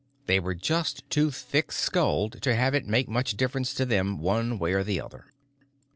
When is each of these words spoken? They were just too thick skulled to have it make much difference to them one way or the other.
They 0.25 0.39
were 0.39 0.55
just 0.55 1.07
too 1.11 1.29
thick 1.29 1.71
skulled 1.71 2.41
to 2.41 2.55
have 2.55 2.73
it 2.73 2.87
make 2.87 3.07
much 3.07 3.37
difference 3.37 3.71
to 3.75 3.85
them 3.85 4.17
one 4.17 4.57
way 4.57 4.73
or 4.73 4.83
the 4.83 4.99
other. 4.99 5.27